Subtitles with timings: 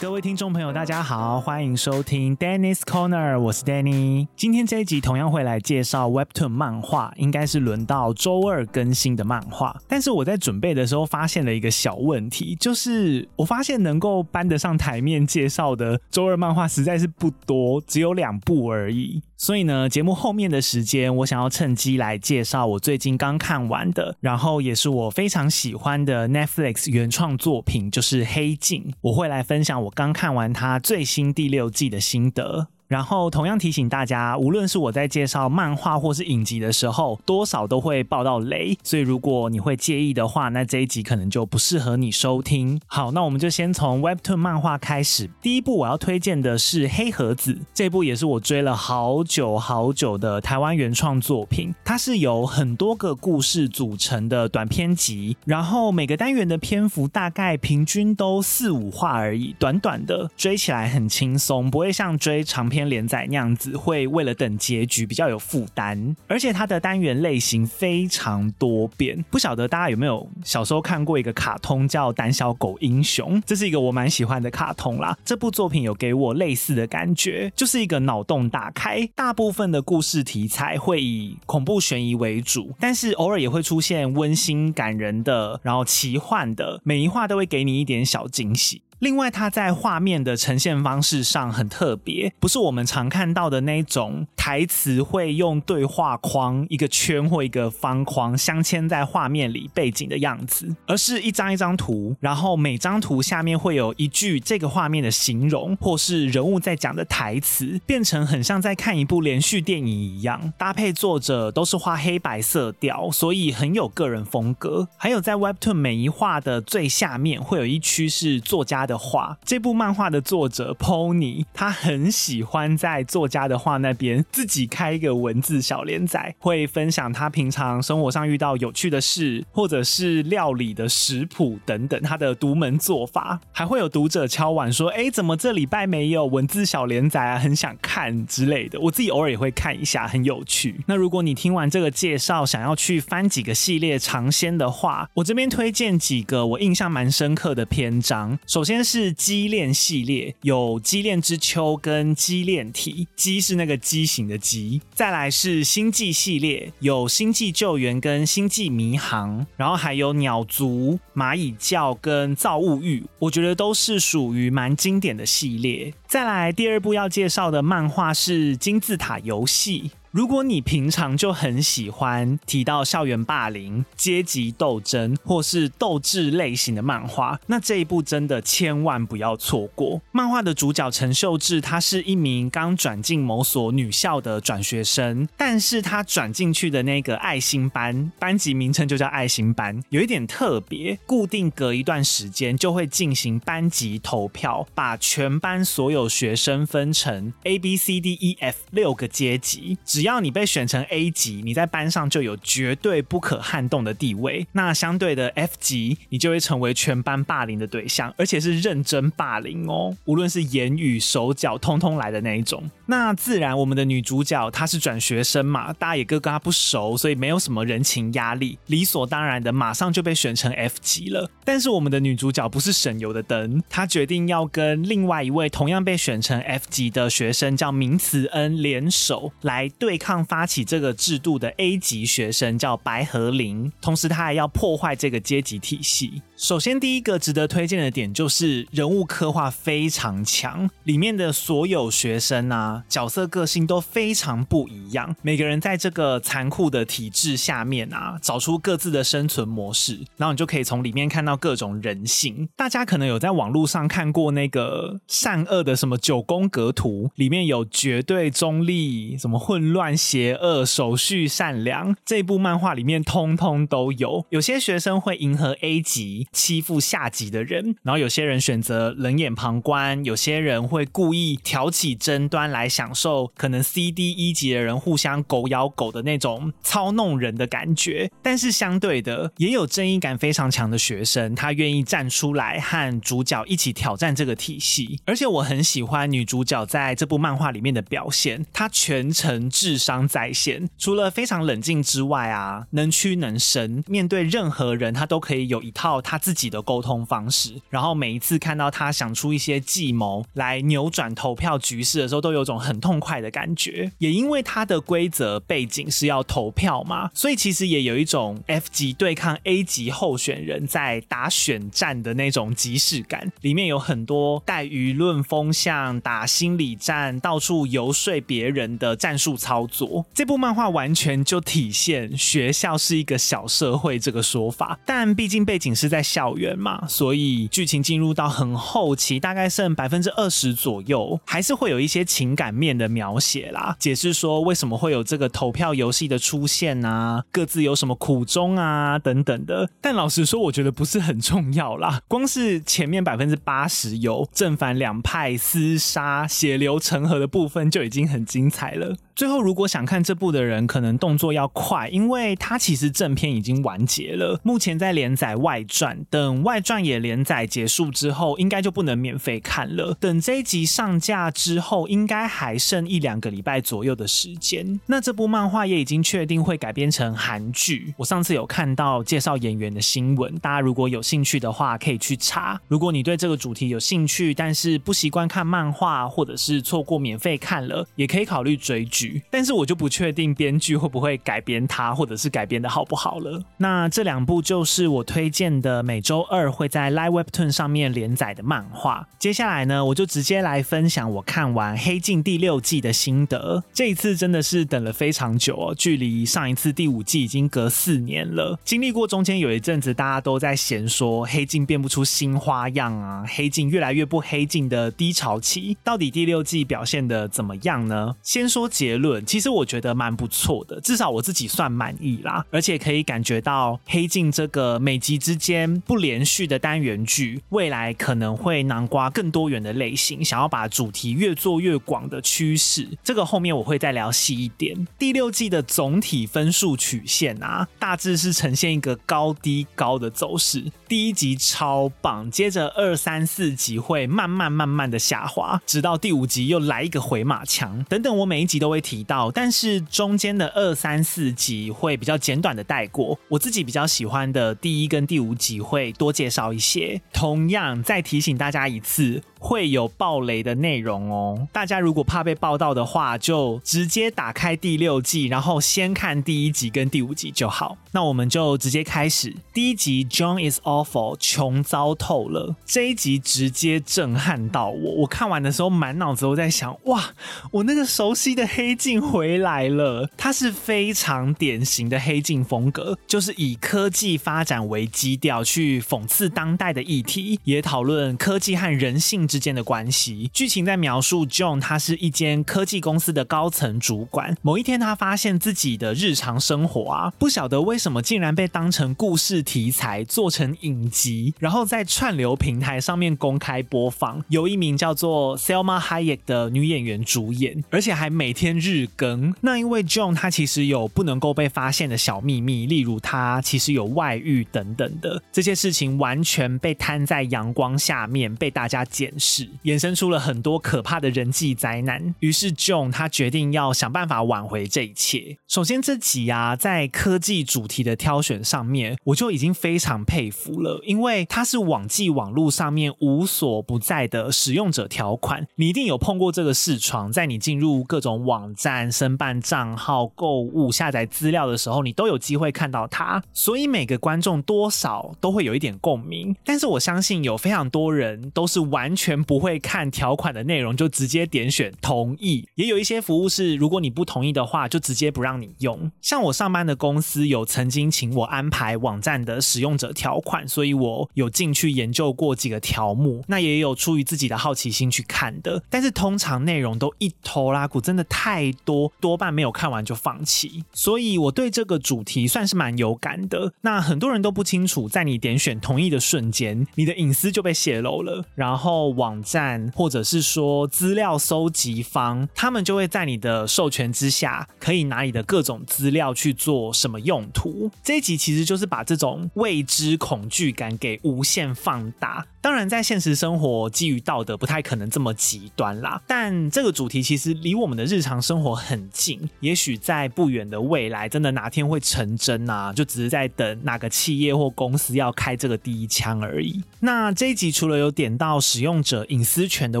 [0.00, 4.28] 各位听众朋友，大家好，欢迎收听 Dennis Corner，我是 Danny。
[4.36, 9.76] 今天这一集同样会来介绍 Webtoon 漫画，应该是轮到周二更新的漫画。
[9.88, 19.20] 但是我在准备的时候发现了一个小问题，就是我发现能够搬得上台面介绍的周二漫画实在是不多，只有两部而已。
[19.40, 28.90] 所以呢，节目后面的时间，我想要趁机来介绍我最近刚看完的，然后也是我非常喜欢的 Netflix 原创作品，就是《黑镜》。
[29.00, 32.66] 我会来分享我刚看完它最新第六季的心得。
[32.88, 42.80] 然后同样提醒大家，无论是我在介绍漫画或是影集的时候，多少都会爆到雷，所以如果你会介意的话，那这一集可能就不适合你收听。
[42.86, 45.28] 好，那我们就先从 Webtoon 漫画开始。
[45.42, 51.74] 第一部我要推荐的是《黑盒子》，这部也是我追了好久好久的台湾原创作品。
[51.84, 69.20] 它是由很多个故事组成的短篇集，然后每个单元的篇幅大概平均都四五话而已，短短的，追起来很轻松，不会像追长篇篇连载那样子会为了等结局比较有负担，而且它的单元类型非常多变。
[69.30, 75.16] 不晓得大家有没有小时候看过一个卡通叫《胆小狗英雄》，这是一个我蛮喜欢的卡通啦。
[75.24, 79.04] 这部作品有给我类似的感觉，就是一个脑洞大开。
[79.16, 88.82] 大部分的故事题材会以恐怖悬疑为主，但是偶尔也会出现温馨感人的，然后奇幻的，每一话都会给你一点小惊喜。
[89.00, 110.52] 另外，它在画面的呈现方式上很特别，不是我们常看到的那种台词会用对话框一个圈或一个方框镶嵌在画面里背景的样子，而是一张一张图，然后每张图下面会有一句这个画面的形容或是人物在讲的台词，变成很像在看一部连续电影一样。
[110.58, 114.88] 搭配作者都是画黑白色调，所以很有个人风格。
[114.96, 137.38] 还有在 Webtoon 每一画的最下面会有一区是作家的画，这部漫画的作者 Pony，他很喜欢在作家的画那边自己开一个文字小连载，会分享他平常生活上遇到有趣的事，或者是料理的食谱等等，他的独门做法，还会有读者敲碗说：“哎，怎么这礼拜没有文字小连载啊？
[137.38, 140.80] 很想看之类的。”我自己偶尔也会看一下，很有趣。
[140.86, 148.38] 那如果你听完这个介绍，想要去翻几个系列尝鲜的话，我这边推荐几个我印象蛮深刻的篇章。
[148.46, 148.77] 首先。
[148.82, 154.80] 是畸恋系列，有畸恋之秋跟畸恋体，畸是那个畸形的畸。
[154.92, 165.92] 再来是星际系列，有星际救援跟星际迷航，然后还有鸟族、蚂蚁教跟造物欲，我觉得都是属于蛮经典的系列。
[166.06, 169.90] 再来第二部要介绍的漫画是金字塔游戏。
[170.18, 180.02] 如果你平常就很喜欢提到校园霸凌、阶级斗争或是斗智类型的漫画，那这一部真的千万不要错过。
[180.10, 199.78] 漫画的主角陈秀智，她是一名刚转进某所女校的转学生，但是她转进去的那个爱心班，班级名称就叫爱心班，有一点特别，固定隔一段时间就会进行班级投票，把全班所有学生分成 A、B、C、D、E、F 六个阶级。
[199.84, 204.46] 只要只要你被选成 A 级，你在班上就有绝对不可撼动的地位。
[204.52, 212.70] 那相对的 F 级，你就会成为全班霸凌的对象，而且是认真霸凌哦，无论是言语、手脚，通通来的那一种。
[212.86, 221.30] 那自然，我们的女主角她是转学生嘛，大家也跟她不熟，所以没有什么人情压力，理所当然的马上就被选成 F 级了。
[221.44, 229.87] 但是我们的女主角不是省油的灯，她决定要跟另外一位同样被选成 F 级的学生叫明慈恩联手来对。
[229.88, 236.20] 对抗发起这个制度的 A 级学生叫白河綾，同时他还要破坏这个阶级体系。
[236.36, 245.16] 首先，第一个值得推荐的点就是人物刻画非常强，里面的所有学生啊，角色个性都非常不一样。
[245.22, 252.46] 每个人在这个残酷的体制下面啊，找出各自的生存模式，然后你就可以从里面看到各种人性。
[252.54, 264.24] 大家可能有在网络上看过那个善恶的什么九宫格图，里面有绝对中立，什么混乱邪恶，守序善良，这部漫画里面通通都有。
[264.30, 266.26] 有些学生会迎合 A 级。
[266.32, 278.10] 欺负下级的人，然后有些人选择冷眼旁观，有些人会故意挑起争端来享受可能 C、D、E 级的人互相狗咬狗的那种操弄人的感觉。
[278.22, 285.00] 但是相对的，也有正义感非常强的学生，他愿意站出来和主角一起挑战这个体系。
[285.04, 290.66] 而且我很喜欢女主角在这部漫画里面的表现，她全程置智商在线。
[290.78, 297.60] 除了非常冷静之外啊，能屈能伸，面对任何人，他都可以有一套他自己的沟通方式。
[297.68, 303.92] 然后每一次看到他想出一些计谋来扭转投票局势的时候，都有种很痛快的感觉。
[303.98, 313.30] 也因为他的规则背景是要投票嘛，所以其实也有一种 F 级对抗 A 级候选人在打选战的那种即视感。
[313.42, 320.06] 里面有很多带舆论风向、打心理战、到处游说别人的战术操操作。
[320.14, 339.68] 这部漫画完全就体现学校是一个小社会这个说法，但毕竟背景是在校园嘛，所以剧情进入到很后期，大概剩百分之二十左右，还是会有一些情感面的描写啦，解释说为什么会有这个投票游戏的出现啊，各自有什么苦衷啊等等的。
[339.80, 348.96] 但老实说，我觉得不是很重要啦，光是前面百分之八十有正反两派厮杀、血流成河的部分就已经很精彩了。
[349.14, 359.96] 最后，如果想看这部的人，可能动作要快，因为它其实正片已经完结了，目前在连载外传，等外传也连载结束之后，应该就不能免费看了。
[359.98, 364.78] 等这一集上架之后，应该还剩一两个礼拜左右的时间。
[364.84, 367.94] 那这部漫画也已经确定会改编成韩剧。
[367.96, 372.60] 我上次有看到介绍演员的新闻，大家如果有兴趣的话，可以去查。
[372.68, 379.22] 如果你对这个主题有兴趣，但是不习惯看漫画，或者是错过免费看了，也可以考虑追剧。
[379.38, 383.40] 但是我就不确定编剧会不会改编它，或者是改编的好不好了。
[383.58, 389.06] 那这两部就是我推荐的每周二会在 Live Webtoon 上面连载的漫画。
[389.16, 393.62] 接下来呢，我就直接来分享我看完《黑镜》第六季的心得。
[393.72, 398.58] 这一次真的是等了非常久哦，距离上一次第五季已经隔四年了。
[398.64, 408.16] 经历过中间有一阵子大家都在嫌说黑镜变不出新花样啊，黑镜越来越不黑镜的低潮期，到底第六季表现的怎么样呢？
[408.24, 409.24] 先说结论。
[409.28, 424.74] 其实我觉得蛮不错的，至少我自己算满意啦，而且可以感觉到黑镜这个每集之间不连续的单元剧，未来可能会囊括更多元的类型，想要把主题越做越广的趋势，这个后面我会再聊细一点。
[424.98, 438.78] 第六季的总体分数曲线啊，大致是呈现一个高低高的走势，第一集超棒，接着二三四集会慢慢慢慢的下滑，直到第五集又来一个回马枪，等等，我每一集都会。
[438.88, 443.18] 提到，但是中间的二三四集会比较简短的带过。
[443.28, 447.00] 我自己比较喜欢的第一跟第五集会多介绍一些。
[447.12, 449.22] 同样，再提醒大家一次。
[449.40, 457.78] 会有爆雷的内容哦，大家如果怕被爆到的话，就直接打开第六季，然后先看第一集跟第五集就好。
[457.92, 459.32] 那我们就直接开始。
[459.54, 462.56] 第一集 John is awful，穷糟透了。
[462.66, 467.14] 这一集直接震撼到我，我看完的时候满脑子都在想，哇，
[467.52, 470.08] 我那个熟悉的黑镜回来了。
[470.16, 484.36] 它是非常典型的黑镜风格，就是以科技发展为基调去讽刺当代的议题，也讨论科技和人性之间的关系，剧情在描述 John，他是一间科技公司的高层主管。
[484.42, 499.34] 某一天，他发现自己的日常生活啊，不晓得为什么竟然被当成故事题材做成影集，然后在串流平台上面公开播放，由一名叫做 Selma Hayek 的女演员主演，而且还每天日更。
[499.42, 509.12] 那因为 John 他其实有不能够被发现的小秘密，例如他其实有外遇等等的这些事情，完全被摊在阳光下面，被大家检。
[509.20, 515.38] 视衍生出了很多可怕的人际灾难，于是 John 他决定要想办法挽回这一切。
[515.48, 536.34] 首先这集啊，在科技主题的挑选上面，我就已经非常佩服了，因为它是网际网络上面无所不在的使用者条款，你一定有碰过这个视窗，在你进入各种网站申办账号、购物、下载资料的时候，你都有机会看到它，所以每个观众多少都会有一点共鸣。
[536.44, 539.18] 但是我相信有非常多人都是完全。
[539.28, 542.48] 不会看条款的内容，就直接点选同意。
[542.54, 545.90] 也有一些服务是，如果你不同意的话，就直接不让你用。
[546.00, 553.22] 像我上班的公司有曾经请我安排网站的使用者条款，所以我有进去研究过几个条目。
[553.26, 560.64] 那也有出于自己的好奇心去看的，但是通常内容都一拖拉库，真的太多，多半没有看完就放弃。
[560.72, 563.52] 所以我对这个主题算是蛮有感的。
[563.62, 568.98] 那很多人都不清楚，在你点选同意的瞬间，你的隐私就被泄露了，然后。
[568.98, 577.70] 网站或者是说资料搜集方，他们就会在你的授权之下，可以拿你的各种资料去做什么用途。
[577.84, 582.26] 这一集其实就是把这种未知恐惧感给无限放大。
[582.40, 586.00] 当然，在现实生活，基于道德不太可能这么极端啦。
[586.06, 592.72] 但这个主题其实离我们的日常生活很近，也许在不远的未来，真的哪天会成真啊！
[592.72, 596.60] 就只是在等哪个企业或公司要开这个第一枪而已。
[596.80, 599.80] 那这一集除了有点到使用者隐私权的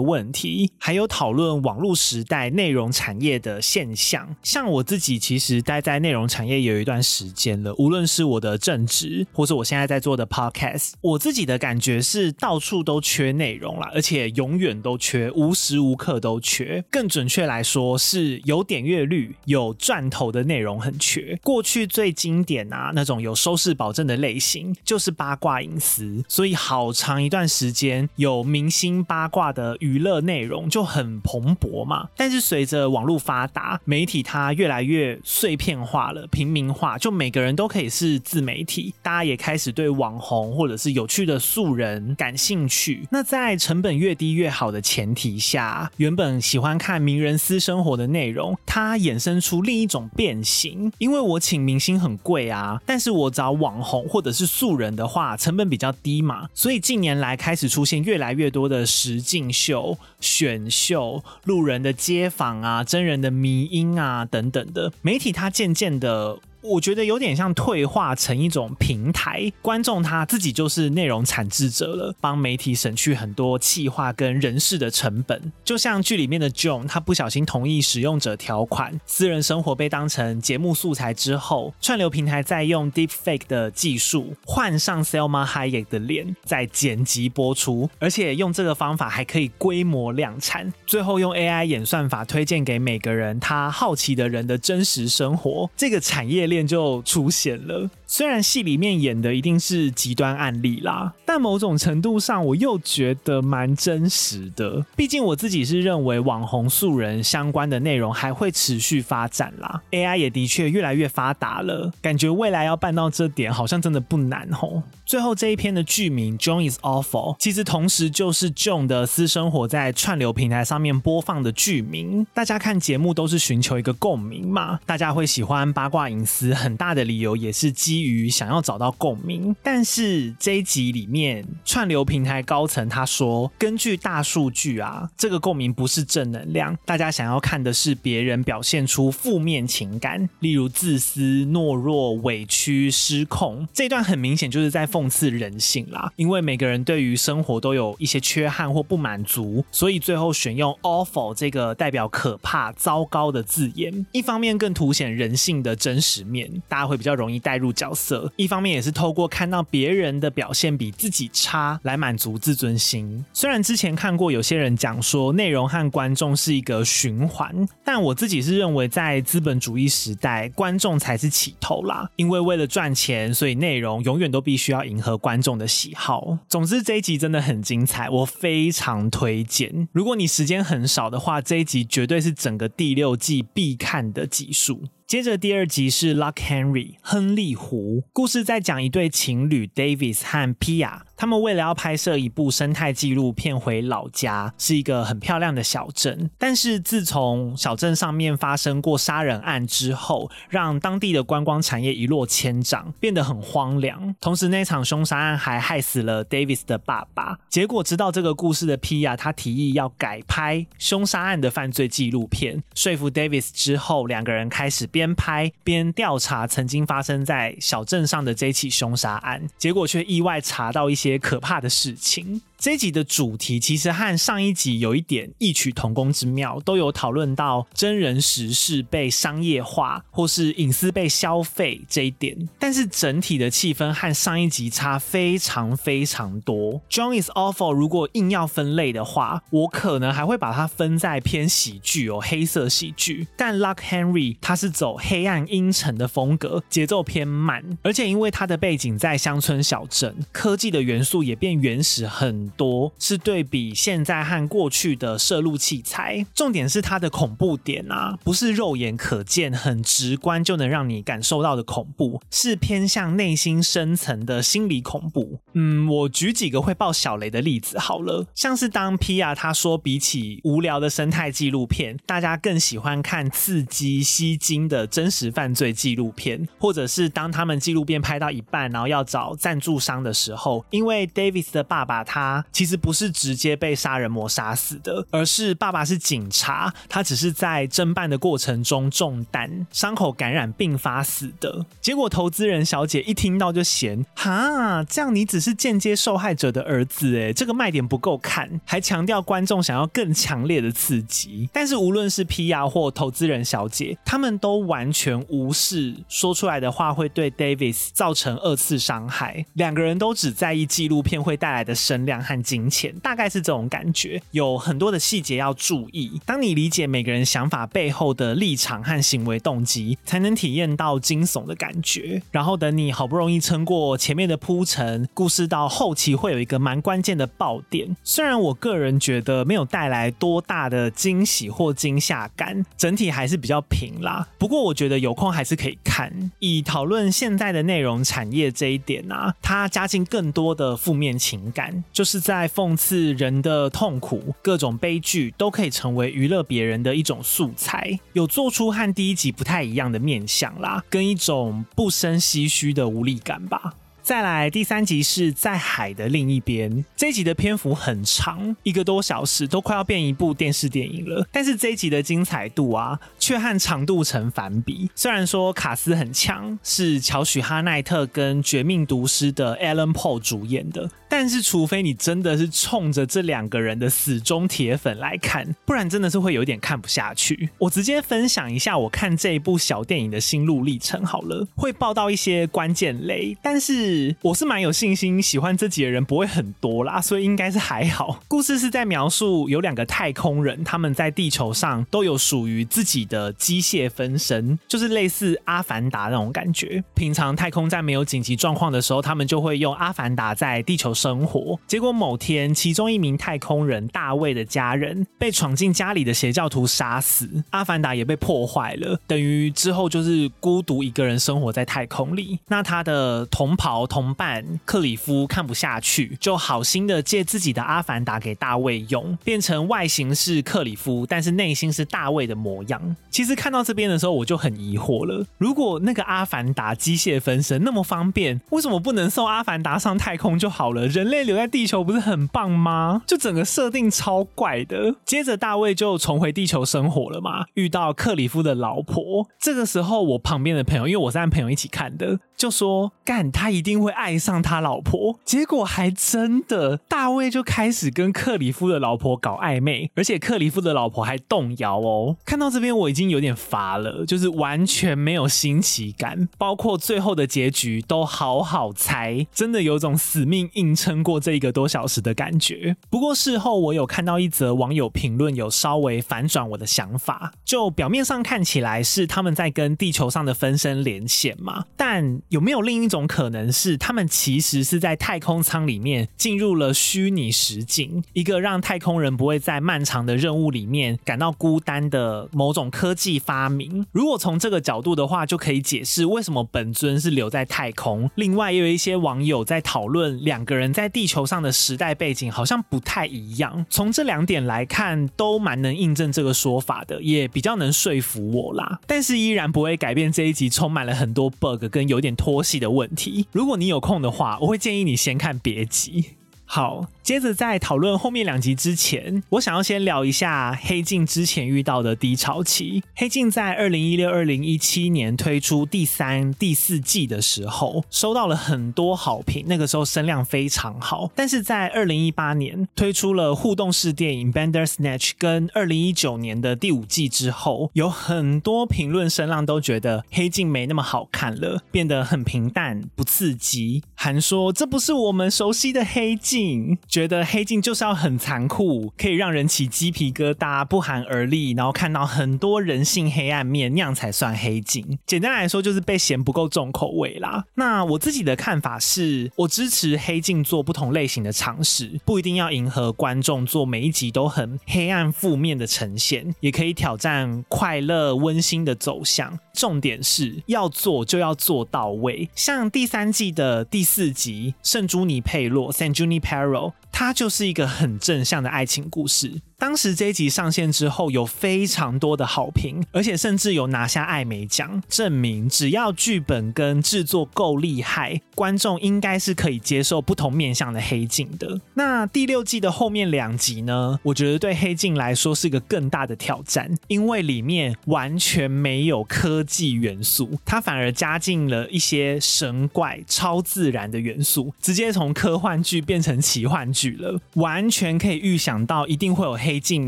[0.00, 4.36] 问题，还有讨论网络时代内容产业的现象。
[4.42, 16.84] 像我自己其实待在内容产业有一段时间了，无论是我的正职，或是我现在在做的 podcast，我自己的感觉是到处都缺内容啦，而且永远都缺，无时无刻都缺。
[16.90, 21.36] 更准确来说，是有点阅率、有赚头的内容很缺。
[21.42, 32.08] 过去最经典啊，那种有收视保证的类型，就是八卦隐私，所以好长一段时间有明星八卦的娱乐内容就很蓬勃嘛。
[32.14, 43.08] 但是随着网络发达，媒体它越来越碎片化了、平民化，就每个人都可以是自媒体，大家也开始对网红或者是有趣的素人感兴趣。
[43.10, 50.92] 那在成本越低越好的前提下，原本喜欢看名人私生活的内容，它衍生出另一种变形。
[50.98, 66.38] 因为我请明星很贵啊，但是我找网红或者是素人的话，成本比较低嘛，所以近年来开始出现越来越多的实境秀、选秀、路人的街访啊、真人的迷因啊等等的媒体，它渐渐的。
[66.62, 75.52] 我觉得有点像退化成一种平台，观众他自己就是内容产制者了，帮媒体省去很多企划跟人事的成本。
[75.64, 97.88] 就像剧里面的 John，他不小心同意使用者条款，私人生活被当成节目素材之后，串流平台再用 Deepfake 的技术换上 Selma Hayek 的脸，再剪辑播出，而且用这个方法还可以规模量产，最后用 AI 演算法推荐给每个人他好奇的人的真实生活，这个产业链就出现了。
[98.10, 104.86] 虽然戏里面演的一定是极端案例啦，但某种程度上我又觉得蛮真实的。
[104.96, 114.82] 毕竟我自己是认为网红素人相关的内容还会持续发展啦，AI 也的确越来越发达了，感觉未来要办到这点好像真的不难吼。
[115.04, 122.26] 最后这一篇的剧名 John is awful，其实同时就是 John 的私生活在串流平台上面播放的剧名。
[122.32, 143.66] 大家看节目都是寻求一个共鸣嘛，大家会喜欢八卦隐私，很大的理由也是基基于想要找到共鸣，但是这一集里面串流平台高层他说，根据大数据啊，这个共鸣不是正能量，大家想要看的是别人表现出负面情感，例如自私、懦弱、委屈、失控。
[143.74, 163.24] 这段很明显就是在讽刺人性啦，因为每个人对于生活都有一些缺憾或不满足，所以最后选用 awful 这个代表可怕、糟糕的字眼，一方面更凸显人性的真实面，大家会比较容易带入角角色，一方面也是透过看到别人的表现比自己差来满足自尊心。
[163.32, 172.10] 虽然之前看过有些人讲说内容和观众是一个循环，但我自己是认为在资本主义时代，观众才是起头啦。
[172.16, 176.38] 因为为了赚钱，所以内容永远都必须要迎合观众的喜好。
[176.46, 179.88] 总之这一集真的很精彩，我非常推荐。
[179.92, 184.82] 如果你时间很少的话，这一集绝对是整个第六季必看的集数。
[185.08, 191.07] 接着第二集是 Luck Henry 亨利湖，故事在讲一对情侣 Davis 和 Pia。
[191.18, 196.30] 他们为了要拍摄一部生态纪录片回老家，是一个很漂亮的小镇。
[196.38, 204.14] 但是自从小镇上面发生过杀人案之后，让当地的观光产业一落千丈，变得很荒凉。
[204.20, 207.36] 同时那场凶杀案还害死了 Davis 的爸爸。
[207.48, 219.44] 结果知道这个故事的 Pia，他提议要改拍凶杀案的犯罪纪录片，说服 Davis 之后，两个人开始边拍边调查曾经发生在小镇上的这起凶杀案。
[219.58, 221.07] 结果却意外查到一些。
[221.08, 222.40] 些可怕的事情。
[222.60, 236.82] 这一集的主题其实和上一集有一点异曲同工之妙，都有讨论到真人实事被商业化或是隐私被消费这一点，但是整体的气氛和上一集差非常非常多。
[236.90, 243.28] John is awful，如果硬要分类的话，我可能还会把它分在偏喜剧哦，黑色喜剧。
[243.36, 252.47] 但 Luck Henry 它是走黑暗阴沉的风格，节奏偏慢，而且因为它的背景在乡村小镇，科技的元素也变原始很。
[252.50, 265.40] 多是对比现在和过去的摄录器材，重点是它的恐怖点啊，不是肉眼可见、很直观就能让你感受到的恐怖，是偏向内心深层的心理恐怖。
[265.54, 282.37] 嗯，我举几个会爆小雷的例子好了，像是当 Pia 他说，比起无聊的生态纪录片，大家更喜欢看刺激吸睛的真实犯罪纪录片，或者是当他们纪录片拍到一半，然后要找赞助商的时候，因为 Davis 的爸爸他。
[282.52, 291.66] 其实不是直接被杀人魔杀死的，而是爸爸是警察，他只是在侦办的过程中中弹，伤口感染并发死的。
[291.80, 301.48] 结果投资人小姐一听到就嫌，哈，这样你只是间接受害者的儿子，诶，这个卖点不够看，还强调观众想要更强烈的刺激。
[301.52, 314.20] 但是无论是 PR 或投资人小姐，他们都完全无视说出来的话会对 Davis 造成二次伤害，两个人都只在意纪录片会带来的声量和金钱，大概是这种感觉。
[314.32, 316.20] 有很多的细节要注意。
[316.26, 322.22] 当你理解每个人想法背后的立场和行为动机，才能体验到惊悚的感觉。
[322.30, 327.96] 然后等你好不容易撑过前面的铺陈，故事到后期会有一个蛮关键的爆点。
[328.04, 334.28] 虽然我个人觉得没有带来多大的惊喜或惊吓感，整体还是比较平啦。
[334.36, 336.12] 不过我觉得有空还是可以看。
[336.40, 353.74] 以讨论现在的内容产业这一点啊，它加进更多的负面情感，就是在讽刺人的痛苦，各种悲剧都可以成为娱乐别人的一种素材，有做出和第一集不太一样的面向啦，跟一种不生唏嘘的无力感吧。
[354.00, 361.28] 再来第三集是在海的另一边，这一集的篇幅很长，一个多小时，都快要变一部电视电影了。
[361.30, 364.90] 但是这一集的精彩度啊，却和长度成反比。
[364.94, 370.90] 虽然说卡斯很强，是乔许哈奈特跟《绝命毒师》的 Alan Paul 主演的。
[371.08, 377.48] 但是，除非你真的是冲着这两个人的死忠铁粉来看，不然真的是会有点看不下去。
[377.58, 388.20] 我直接分享一下我看这一部小电影的心路历程好了，会爆到一些关键雷，但是我是蛮有信心，喜欢这集的人不会很多啦，所以应该是还好。
[388.28, 396.84] 故事是在描述有两个太空人，他们在地球上都有属于自己的机械分身，就是类似阿凡达那种感觉。
[396.94, 412.40] 平常太空站没有紧急状况的时候，他们就会用阿凡达在地球生活，结果某天，其中一名太空人大卫的家人被闯进家里的邪教徒杀死，阿凡达也被破坏了，等于之后就是孤独一个人生活在太空里。
[412.48, 422.96] 那他的同袍同伴克里夫看不下去，就好心的借自己的阿凡达给大卫用，变成外形是克里夫，但是内心是大卫的模样。
[423.08, 430.87] 其实看到这边的时候，我就很疑惑了，如果那个阿凡达机械分身那么方便，为什么不能送阿凡达上太空就好了？
[430.88, 433.02] 人类留在地球不是很棒吗？
[433.06, 434.94] 就整个设定超怪的。
[435.04, 439.28] 接着大卫就重回地球生活了嘛，遇到克里夫的老婆。
[439.38, 445.18] 这个时候我旁边的朋友，因为我是和朋友一起看的，就说干他一定会爱上他老婆。
[445.24, 452.16] 结果还真的，大卫就开始跟克里夫的老婆搞暧昧，而且克里夫的老婆还动摇哦。
[452.24, 462.76] 看到这边我已经有点乏了，就是完全没有新奇感，包括最后的结局都好好猜，真的有种死命硬撑过这一个多小时的感觉。
[462.88, 467.32] 不过事后我有看到一则网友评论，有稍微反转我的想法。
[467.44, 483.86] 就表面上看起来是他们在跟地球上的分身连线嘛，但有没有另一种可能是他们其实是在太空舱里面进入了虚拟实境，一个让太空人不会在漫长的任务里面感到孤单的某种科技发明？
[483.92, 488.10] 如果从这个角度的话，就可以解释为什么本尊是留在太空。
[488.16, 498.80] 另外，也有一些网友在讨论两个人在地球上的时代背景好像不太一样，从这两点来看，都蛮能印证这个说法的，也比较能说服我啦。
[498.86, 503.26] 但是依然不会改变这一集充满了很多 bug 跟有点拖戏的问题。
[503.32, 506.04] 如果你有空的话，我会建议你先看别集。
[506.50, 512.80] 好，接着在讨论后面两集之前，我想要先聊一下《黑镜》之前遇到的低潮期。
[512.96, 521.10] 《黑镜》在二零一六、二零一七年推出第三、第四季的时候，收到了很多好评，那个时候声量非常好。
[521.14, 536.37] 但是在二零一八年推出了互动式电影《Bandersnatch》跟二零一九年的第五季之后，有很多评论声浪都觉得《黑镜》没那么好看了，变得很平淡、不刺激，还说这不是我们熟悉的黑镜。
[536.86, 544.98] 觉得黑镜就是要很残酷，可以让人起鸡皮疙瘩，不寒而栗，然后看到很多人性黑暗面，那样才算黑镜。
[545.06, 547.44] 简单来说，就是被嫌不够重口味啦。
[547.54, 559.38] 那我自己的看法是，我支持黑镜做不同类型的尝试，不一定要迎合观众做每一集都很黑暗负面的呈现，也可以挑战快乐温馨的走向。
[559.58, 566.74] 重点是要做就要做到位，像第三季的第四集《圣朱尼佩洛》（San Junipero）。
[566.92, 569.40] 它就是一个很正向的爱情故事。
[569.60, 581.60] 当时这一集上线之后，有非常多的好评，而且甚至有拿下艾美奖，证明只要剧本跟制作够厉害，观众应该是可以接受不同面向的黑镜的。
[581.74, 583.98] 那第六季的后面两集呢？
[584.04, 599.47] 我觉得对黑镜来说是一个更大的挑战，因为里面完全没有科技元素，它反而加进了一些神怪、超自然的元素，直接从科幻剧变成奇幻剧了，完全可以预想到一定会有黑。
[599.48, 599.82] 黑镜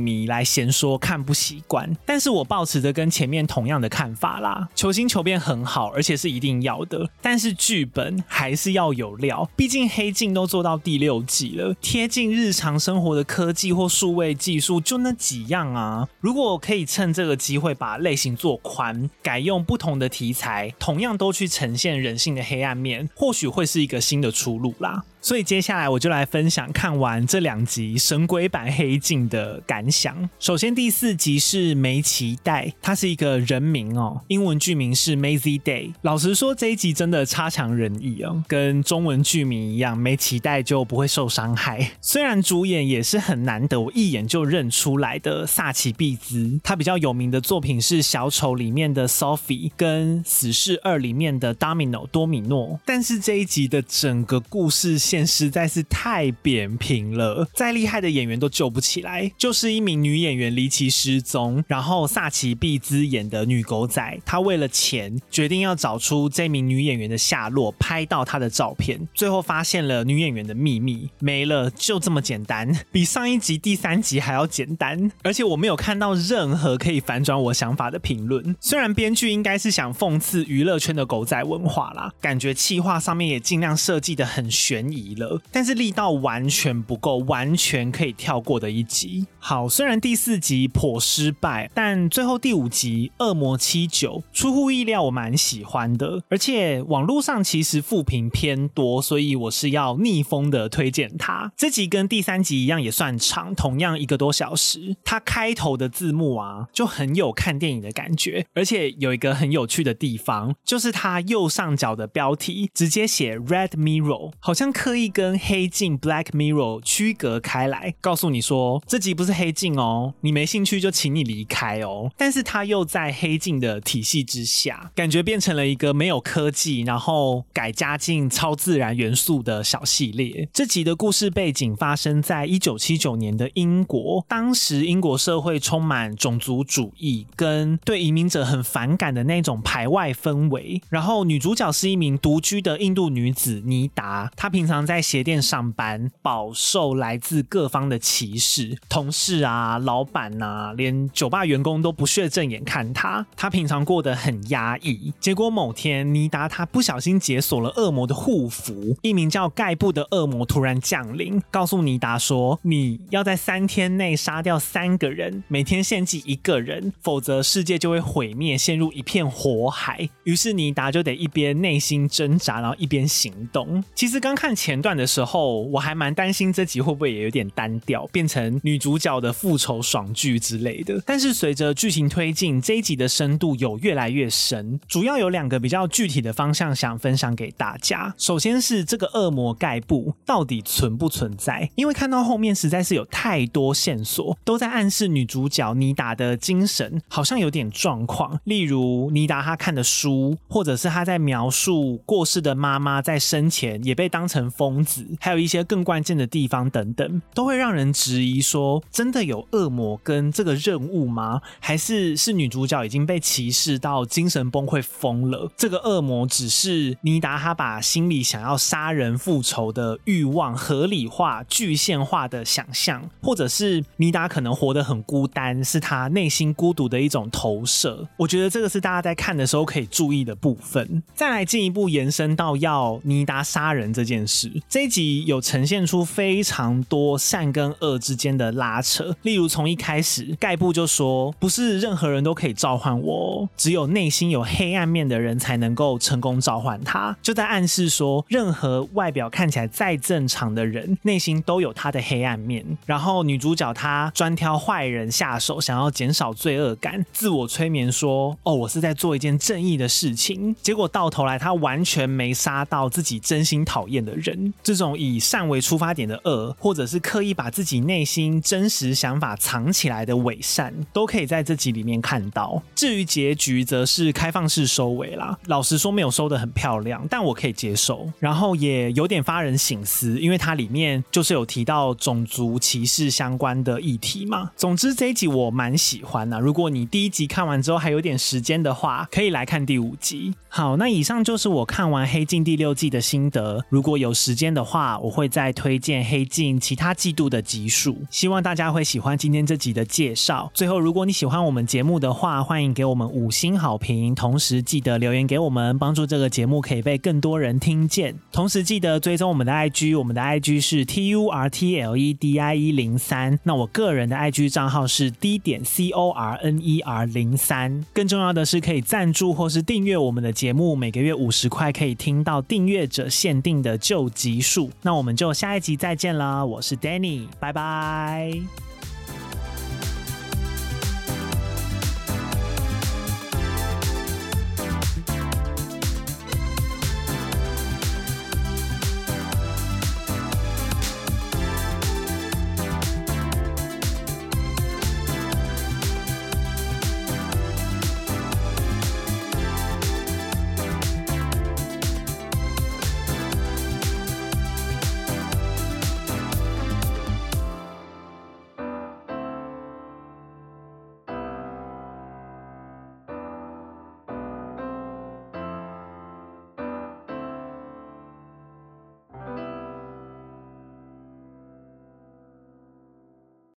[0.00, 4.66] 迷来嫌说看不习惯，但是我抱持着跟前面同样的看法啦。
[4.74, 9.46] 求新求变很好，而且是一定要的，但是剧本还是要有料。
[9.54, 16.08] 毕竟黑镜都做到第六季了，贴近日常生活的科技或数位技术就那几样啊。
[16.20, 25.04] 如果可以趁这个机会把类型做宽，改用不同的题材，同样都去呈现人性的黑暗面，或许会是一个新的出路啦。
[25.22, 30.28] 所以接下来我就来分享看完这两集神鬼版黑镜的感想。
[30.38, 35.92] 首先第四集是梅期待，它是一个人名哦，英文剧名是 Mazy Day。
[36.00, 41.92] 老实说这一集真的差强人意哦，跟中文剧名一样，没期待就不会受伤害。
[42.00, 52.80] 虽然主演也是很难得，我一眼就认出来的萨奇毕兹，他比较有名的作品是小丑里面的 Sophie，跟死侍二里面的 Domino 多米诺。
[52.86, 54.98] 但是这一集的整个故事。
[55.10, 59.32] 线实在是太扁平了，再厉害的演员都救不起来。
[59.36, 75.10] 就是一名女演员离奇失踪，然后萨奇毕兹演的女狗仔，她为了钱决定要找出这名女演员的下落，拍到她的照片，最后发现了女演员的秘密，没了，就这么简单，比上一集第三集还要简单。
[75.24, 78.54] 而且我没有看到任何可以反转我想法的评论。
[78.60, 84.99] 虽然编剧应该是想讽刺娱乐圈的狗仔文化啦，感觉企划上面也尽量设计的很悬疑。
[85.14, 89.26] 了，但是力道完全不够，完全可以跳过的一集。
[89.40, 96.22] 好，虽然第四集颇失败，但最后第五集《恶魔七九》出乎意料，我蛮喜欢的。
[96.28, 101.52] 而且网络上其实负评偏多，所以我是要逆风的推荐它。
[101.56, 104.96] 这集跟第三集一样，也算长，同样一个多小时。
[105.04, 108.46] 它开头的字幕啊，就很有看电影的感觉。
[108.54, 114.70] 而且有一个很有趣的地方，就是它右上角的标题直接写 Red Mirror，好像。
[114.72, 122.10] 刻意跟黑镜 Black Mirror 区隔开来，告诉你说这集不是黑镜哦，你没兴趣就请你离开哦。
[122.18, 130.48] 但是他又在黑镜的体系之下，感觉变成了一个没有科技，然后改加进超自然元素的小系列。
[130.52, 140.82] 这集的故事背景发生在一九七九年的英国，当时英国社会充满种族主义跟对移民者很反感的那种排外氛围。
[140.88, 144.80] 然后女主角是一名独居的印度女子妮达，她平常。
[144.90, 153.26] 在鞋店上班，饱受来自各方的歧视，同事啊、老板啊，连酒吧员工都不屑正眼看他。
[153.36, 155.12] 他平常过得很压抑。
[155.20, 173.82] 结果某天，妮达他不小心解锁了恶魔的护符，一名叫盖布的恶魔突然降临，告诉妮达说：“你要在三天内杀掉三个人，每天献祭一个人，否则世界就会毁灭，陷入一片火海。”于是妮达就得一边内心挣扎，然后一边行动。
[173.94, 174.54] 其实刚看。
[174.60, 181.02] 前段的时候，我还蛮担心这集会不会也有点单调，变成女主角的复仇爽剧之类的。
[181.06, 184.78] 但是随着剧情推进，这一集的深度有越来越深。
[184.86, 188.14] 主要有两个比较具体的方向想分享给大家。
[188.18, 191.70] 首先是这个恶魔盖布到底存不存在？
[191.76, 198.38] 因为看到后面实在是有太多线索，都在暗示女主角妮达的精神好像有点状况。
[198.44, 204.50] 例如妮达她看的书，或者是她在描述过世的妈妈在生前也被当成。
[204.50, 211.40] 疯子，还有一些更关键的地方等等，都会让人质疑说：真的有恶魔跟这个任务吗？
[211.58, 215.50] 还是是女主角已经被歧视到精神崩溃疯了？
[215.56, 228.06] 这个恶魔只是妮达她把心里想要杀人复仇的欲望合理化、具现化的想象，或者是妮达可能活得很孤单，是她内心孤独的一种投射。
[228.18, 231.02] 我觉得这个是大家在看的时候可以注意的部分。
[231.14, 234.52] 再来进一步延伸到要妮达杀人这件事。
[234.68, 238.89] 这一集有呈现出非常多善跟恶之间的拉扯，
[239.22, 252.64] 例如从一开始盖布就说，不是任何人都可以召唤我，只有内心有黑暗面的人才能够成功召唤他，就在暗示说，任何外表看起来再正常的人，内心都有他的黑暗面。
[252.86, 264.10] 然后女主角她专挑坏人下手，想要减少罪恶感，自我催眠说，哦，我是在做一件正义的事情，结果到头来她完全没杀到自己真心讨厌的。
[264.20, 272.62] 人，这种以善为出发点的恶，或者是刻意把自己内心真实想法藏起来的伪善，都可以在这集里面看到。
[272.74, 275.38] 至于结局，则是开放式收尾啦。
[275.46, 278.10] 老实说，没有收得很漂亮，但我可以接受。
[278.18, 284.50] 然后也有点发人省思，因为它里面就是有提到种族歧视相关的议题嘛。
[284.56, 286.40] 总之这一集我蛮喜欢的。
[286.40, 290.34] 如果你第一集看完之后还有点时间的话，可以来看第五集。
[290.48, 293.64] 好，那以上就是我看完《黑镜》第六季的心得。
[293.68, 297.96] 如果有时间的话，我会再推荐《黑镜》其他季度的集数。
[298.10, 300.50] 希望大家会喜欢今天这集的介绍。
[300.54, 308.14] 最后，如果你喜欢我们节目的话，欢迎给我们五星好评，同时记得留言给我们，帮助这个节目可以被更多人听见。
[308.32, 313.38] 同时记得追踪我们的 IG，我们的 IG 是 T U R T L E D I E 零三。
[313.42, 317.84] 那我个人的 IG 账号是 D 点 C O R N E R 零三。
[317.92, 324.70] 更重要的是，可以赞助或是订阅我们的节目，每个月五十块可以听到订阅者限定的旧集数。
[324.82, 328.59] 那我们就下一集再见啦，我是 Danny，拜拜。